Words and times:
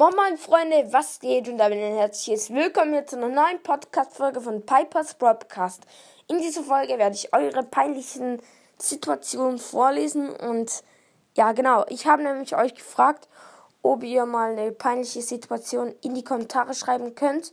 Moin 0.00 0.14
moin 0.14 0.38
Freunde, 0.38 0.92
was 0.92 1.18
geht? 1.18 1.48
Und 1.48 1.58
damit 1.58 1.80
ein 1.80 1.96
herzliches 1.96 2.54
Willkommen 2.54 2.92
hier 2.92 3.04
zu 3.04 3.16
einer 3.16 3.30
neuen 3.30 3.60
Podcast-Folge 3.64 4.40
von 4.40 4.64
Pipers 4.64 5.14
Broadcast. 5.14 5.82
In 6.28 6.38
dieser 6.38 6.62
Folge 6.62 6.98
werde 6.98 7.16
ich 7.16 7.34
eure 7.34 7.64
peinlichen 7.64 8.40
Situationen 8.78 9.58
vorlesen 9.58 10.30
und 10.30 10.84
ja 11.36 11.50
genau, 11.50 11.84
ich 11.88 12.06
habe 12.06 12.22
nämlich 12.22 12.54
euch 12.54 12.76
gefragt, 12.76 13.28
ob 13.82 14.04
ihr 14.04 14.24
mal 14.24 14.52
eine 14.52 14.70
peinliche 14.70 15.20
Situation 15.20 15.92
in 16.00 16.14
die 16.14 16.22
Kommentare 16.22 16.74
schreiben 16.74 17.16
könnt. 17.16 17.52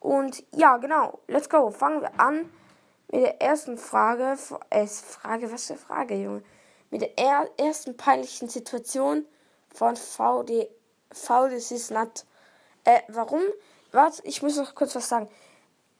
Und 0.00 0.42
ja 0.52 0.78
genau, 0.78 1.18
let's 1.28 1.50
go, 1.50 1.68
fangen 1.68 2.00
wir 2.00 2.18
an 2.18 2.50
mit 3.12 3.24
der 3.24 3.42
ersten 3.42 3.76
Frage. 3.76 4.38
Äh, 4.70 4.86
Frage, 4.86 5.52
was 5.52 5.66
für 5.66 5.76
Frage, 5.76 6.14
Junge? 6.14 6.44
Mit 6.88 7.02
der 7.02 7.18
er 7.18 7.50
ersten 7.58 7.94
peinlichen 7.94 8.48
Situation 8.48 9.26
von 9.68 9.96
VD 9.96 10.70
V, 11.14 11.48
das 11.48 11.70
ist 11.70 11.90
not. 11.90 12.24
Äh, 12.84 13.00
warum? 13.08 13.40
Warte, 13.92 14.22
ich 14.24 14.42
muss 14.42 14.56
noch 14.56 14.74
kurz 14.74 14.94
was 14.94 15.08
sagen. 15.08 15.28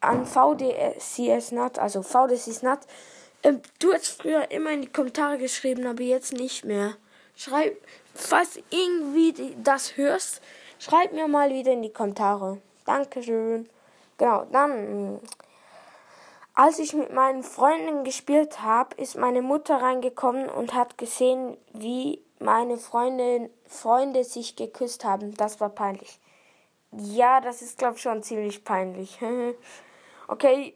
An 0.01 0.25
VDCS 0.25 1.53
not, 1.53 1.79
also 1.79 2.03
VDCS 2.03 2.61
not. 2.61 2.79
Äh, 3.41 3.53
du 3.79 3.93
hast 3.93 4.07
früher 4.07 4.51
immer 4.51 4.71
in 4.71 4.81
die 4.81 4.91
Kommentare 4.91 5.37
geschrieben, 5.37 5.87
aber 5.87 6.03
jetzt 6.03 6.33
nicht 6.33 6.65
mehr. 6.65 6.95
Schreib, 7.35 7.77
falls 8.13 8.59
irgendwie 8.69 9.55
das 9.63 9.97
hörst, 9.97 10.41
schreib 10.79 11.13
mir 11.13 11.27
mal 11.27 11.49
wieder 11.51 11.71
in 11.71 11.81
die 11.81 11.93
Kommentare. 11.93 12.61
Dankeschön. 12.85 13.69
Genau, 14.17 14.45
dann. 14.51 15.19
Als 16.53 16.79
ich 16.79 16.93
mit 16.93 17.11
meinen 17.11 17.43
Freunden 17.43 18.05
gespielt 18.05 18.61
habe, 18.61 18.95
ist 18.95 19.17
meine 19.17 19.41
Mutter 19.41 19.81
reingekommen 19.81 20.47
und 20.47 20.73
hat 20.73 20.97
gesehen, 20.97 21.57
wie 21.73 22.24
meine 22.39 22.77
Freundin, 22.77 23.49
Freunde 23.67 24.23
sich 24.23 24.55
geküsst 24.55 25.05
haben. 25.05 25.35
Das 25.35 25.59
war 25.59 25.69
peinlich. 25.69 26.19
Ja, 26.91 27.41
das 27.41 27.61
ist, 27.61 27.77
glaube 27.77 27.95
ich, 27.95 28.01
schon 28.01 28.23
ziemlich 28.23 28.63
peinlich. 28.63 29.19
okay, 30.27 30.75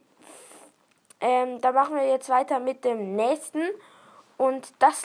ähm, 1.22 1.60
da 1.62 1.72
machen 1.72 1.96
wir 1.96 2.08
jetzt 2.08 2.30
weiter 2.30 2.60
mit 2.60 2.84
dem 2.86 3.16
nächsten. 3.16 3.62
Und 4.38 4.74
das, 4.80 5.04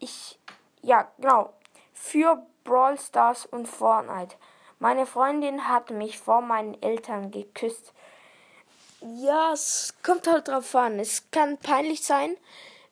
ich, 0.00 0.38
ja, 0.82 1.08
genau, 1.18 1.52
für 1.92 2.44
Brawl 2.64 2.98
Stars 2.98 3.46
und 3.46 3.66
Fortnite. 3.66 4.36
Meine 4.78 5.06
Freundin 5.06 5.68
hat 5.68 5.90
mich 5.90 6.18
vor 6.18 6.40
meinen 6.40 6.80
Eltern 6.82 7.30
geküsst. 7.30 7.92
Ja, 9.00 9.52
es 9.52 9.94
kommt 10.02 10.26
halt 10.26 10.48
drauf 10.48 10.74
an. 10.74 10.98
Es 10.98 11.30
kann 11.30 11.58
peinlich 11.58 12.04
sein, 12.04 12.36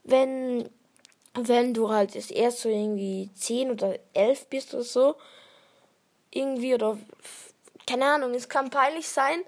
wenn 0.04 0.68
wenn 1.34 1.74
du 1.74 1.90
halt 1.90 2.14
erst 2.30 2.60
so 2.60 2.68
irgendwie 2.68 3.30
10 3.34 3.70
oder 3.70 3.98
11 4.14 4.46
bist 4.46 4.74
oder 4.74 4.82
so, 4.82 5.14
irgendwie 6.30 6.74
oder 6.74 6.98
keine 7.86 8.06
Ahnung, 8.06 8.34
es 8.34 8.48
kann 8.48 8.70
peinlich 8.70 9.08
sein, 9.08 9.42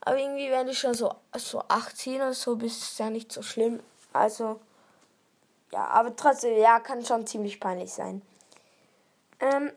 aber 0.00 0.18
irgendwie 0.18 0.50
wenn 0.50 0.66
du 0.66 0.74
schon 0.74 0.94
so, 0.94 1.12
so 1.36 1.62
18 1.68 2.16
oder 2.16 2.34
so 2.34 2.56
bist, 2.56 2.82
ist 2.82 2.98
ja 2.98 3.10
nicht 3.10 3.32
so 3.32 3.42
schlimm. 3.42 3.80
Also, 4.12 4.60
ja, 5.72 5.86
aber 5.86 6.14
trotzdem, 6.14 6.56
ja, 6.58 6.80
kann 6.80 7.04
schon 7.04 7.26
ziemlich 7.26 7.60
peinlich 7.60 7.92
sein. 7.92 8.22
Ähm, 9.40 9.72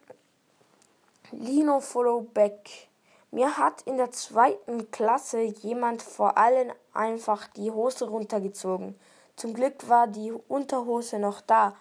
Lino 1.31 1.79
Follow 1.79 2.21
Back. 2.21 2.87
Mir 3.31 3.57
hat 3.57 3.83
in 3.83 3.97
der 3.97 4.11
zweiten 4.11 4.91
Klasse 4.91 5.41
jemand 5.41 6.01
vor 6.01 6.37
allen 6.37 6.73
einfach 6.93 7.47
die 7.47 7.71
Hose 7.71 8.05
runtergezogen. 8.05 8.99
Zum 9.35 9.53
Glück 9.53 9.87
war 9.89 10.07
die 10.07 10.31
Unterhose 10.31 11.19
noch 11.19 11.41
da. 11.41 11.75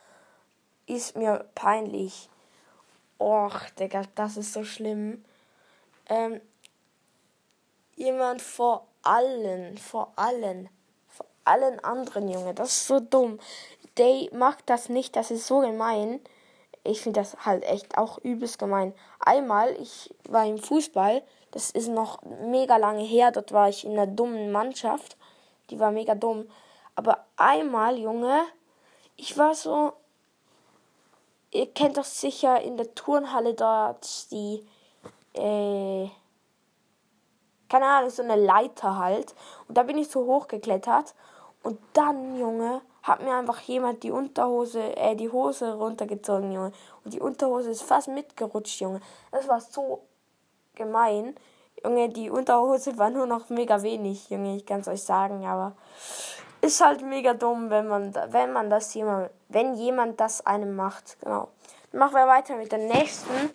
Ist 0.87 1.16
mir 1.16 1.47
peinlich. 1.55 2.28
Och, 3.19 3.59
Digga, 3.78 4.03
das 4.15 4.37
ist 4.37 4.53
so 4.53 4.65
schlimm. 4.65 5.25
Ähm, 6.09 6.41
jemand 7.97 8.41
vor 8.41 8.87
allen, 9.03 9.77
vor 9.78 10.12
allen, 10.16 10.69
vor 11.09 11.27
allen 11.44 11.78
anderen, 11.84 12.28
Junge. 12.28 12.55
Das 12.55 12.69
ist 12.69 12.87
so 12.87 13.00
dumm. 13.00 13.39
Day 13.99 14.31
macht 14.33 14.71
das 14.71 14.89
nicht, 14.89 15.16
das 15.16 15.31
ist 15.31 15.47
so 15.47 15.60
gemein. 15.60 16.21
Ich 16.83 17.03
finde 17.03 17.21
das 17.21 17.37
halt 17.44 17.65
echt 17.65 17.99
auch 17.99 18.19
übelst 18.19 18.59
gemein. 18.59 18.94
Einmal, 19.19 19.77
ich 19.81 20.15
war 20.28 20.47
im 20.47 20.59
Fußball, 20.59 21.22
das 21.50 21.71
ist 21.71 21.89
noch 21.89 22.22
mega 22.22 22.78
lange 22.78 23.03
her, 23.03 23.33
dort 23.33 23.53
war 23.53 23.69
ich 23.69 23.84
in 23.84 23.93
einer 23.93 24.06
dummen 24.06 24.50
Mannschaft. 24.50 25.16
Die 25.69 25.78
war 25.78 25.93
mega 25.93 26.15
dumm. 26.15 26.49
Aber 27.00 27.25
einmal, 27.38 27.97
Junge, 27.97 28.43
ich 29.16 29.38
war 29.38 29.55
so. 29.55 29.94
Ihr 31.50 31.72
kennt 31.72 31.97
doch 31.97 32.05
sicher 32.05 32.61
in 32.61 32.77
der 32.77 32.94
Turnhalle 32.94 33.55
dort 33.55 34.31
die. 34.31 34.62
Äh, 35.33 36.10
keine 37.71 37.87
Ahnung, 37.87 38.10
so 38.10 38.22
eine 38.22 38.37
Leiter 38.37 38.99
halt. 38.99 39.34
Und 39.66 39.78
da 39.78 39.84
bin 39.84 39.97
ich 39.97 40.09
so 40.09 40.27
hochgeklettert. 40.27 41.15
Und 41.62 41.78
dann, 41.94 42.39
Junge, 42.39 42.83
hat 43.03 43.22
mir 43.22 43.34
einfach 43.34 43.60
jemand 43.62 44.03
die 44.03 44.10
Unterhose, 44.10 44.94
äh, 44.94 45.16
die 45.16 45.31
Hose 45.31 45.72
runtergezogen, 45.72 46.53
Junge. 46.53 46.72
Und 47.03 47.15
die 47.15 47.21
Unterhose 47.21 47.71
ist 47.71 47.83
fast 47.83 48.09
mitgerutscht, 48.09 48.78
Junge. 48.78 49.00
Das 49.31 49.49
war 49.49 49.62
so 49.62 50.03
gemein. 50.75 51.34
Junge, 51.83 52.10
die 52.10 52.28
Unterhose 52.28 52.99
war 52.99 53.09
nur 53.09 53.25
noch 53.25 53.49
mega 53.49 53.83
wenig, 53.83 54.28
Junge, 54.28 54.56
ich 54.56 54.66
kann 54.66 54.81
es 54.81 54.89
euch 54.89 55.03
sagen, 55.03 55.47
aber 55.47 55.75
ist 56.60 56.81
halt 56.81 57.03
mega 57.03 57.34
dumm, 57.34 57.71
wenn 57.71 57.88
man, 57.88 58.15
wenn 58.28 58.53
man 58.53 58.71
das 58.71 58.94
jemand, 58.94 59.31
wenn 59.48 59.75
jemand 59.75 60.21
das 60.21 60.44
einem 60.47 60.76
macht. 60.76 61.19
Genau. 61.21 61.48
Machen 61.93 62.15
wir 62.15 62.26
weiter 62.26 62.56
mit 62.56 62.71
der 62.71 62.78
nächsten 62.78 63.50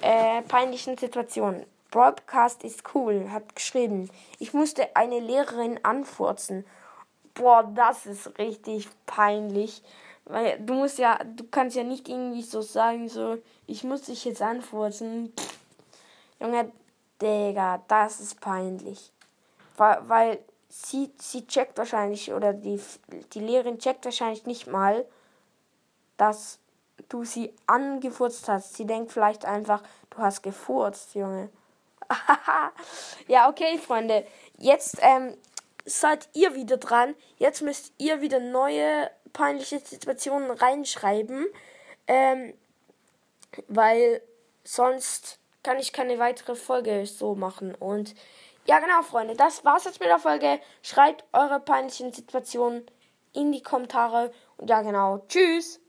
äh, 0.00 0.42
peinlichen 0.42 0.96
Situation. 0.96 1.64
Broadcast 1.90 2.64
ist 2.64 2.94
cool, 2.94 3.30
hat 3.30 3.54
geschrieben. 3.54 4.10
Ich 4.38 4.54
musste 4.54 4.94
eine 4.96 5.20
Lehrerin 5.20 5.80
anfurzen. 5.82 6.64
Boah, 7.34 7.70
das 7.74 8.06
ist 8.06 8.38
richtig 8.38 8.88
peinlich. 9.06 9.82
Weil 10.24 10.58
du 10.58 10.74
musst 10.74 10.98
ja, 10.98 11.18
du 11.24 11.44
kannst 11.50 11.76
ja 11.76 11.84
nicht 11.84 12.08
irgendwie 12.08 12.42
so 12.42 12.60
sagen, 12.60 13.08
so, 13.08 13.38
ich 13.66 13.84
muss 13.84 14.02
dich 14.02 14.24
jetzt 14.24 14.42
anfurzen. 14.42 15.32
Pff. 15.38 15.58
Junge, 16.40 16.70
Digga, 17.22 17.82
das 17.88 18.20
ist 18.20 18.40
peinlich. 18.40 19.12
Weil, 19.76 20.08
weil 20.08 20.38
sie, 20.68 21.10
sie 21.18 21.46
checkt 21.46 21.78
wahrscheinlich, 21.78 22.32
oder 22.32 22.52
die, 22.52 22.80
die 23.32 23.40
Lehrerin 23.40 23.78
checkt 23.78 24.04
wahrscheinlich 24.04 24.46
nicht 24.46 24.66
mal, 24.66 25.04
dass 26.16 26.58
du 27.08 27.24
sie 27.24 27.52
angefurzt 27.66 28.48
hast. 28.48 28.74
Sie 28.74 28.86
denkt 28.86 29.12
vielleicht 29.12 29.44
einfach, 29.44 29.82
du 30.10 30.18
hast 30.18 30.42
gefurzt, 30.42 31.14
Junge. 31.14 31.50
ja, 33.28 33.48
okay, 33.48 33.78
Freunde. 33.78 34.26
Jetzt 34.58 34.98
ähm, 35.00 35.36
seid 35.84 36.28
ihr 36.34 36.54
wieder 36.54 36.76
dran. 36.76 37.14
Jetzt 37.38 37.62
müsst 37.62 37.92
ihr 37.98 38.20
wieder 38.20 38.40
neue 38.40 39.10
peinliche 39.32 39.78
Situationen 39.80 40.50
reinschreiben. 40.50 41.46
Ähm, 42.06 42.54
weil 43.68 44.22
sonst 44.64 45.38
kann 45.62 45.78
ich 45.78 45.92
keine 45.92 46.18
weitere 46.18 46.54
Folge 46.54 47.06
so 47.06 47.34
machen. 47.34 47.74
Und 47.74 48.14
ja, 48.66 48.78
genau, 48.80 49.02
Freunde, 49.02 49.34
das 49.34 49.64
war's 49.64 49.84
jetzt 49.84 50.00
mit 50.00 50.08
der 50.08 50.18
Folge. 50.18 50.60
Schreibt 50.82 51.24
eure 51.32 51.60
peinlichen 51.60 52.12
Situationen 52.12 52.86
in 53.32 53.52
die 53.52 53.62
Kommentare. 53.62 54.32
Und 54.56 54.70
ja, 54.70 54.82
genau, 54.82 55.24
tschüss. 55.28 55.80